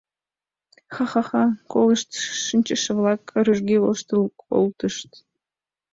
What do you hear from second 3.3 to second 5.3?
рӱжге воштыл колтышт.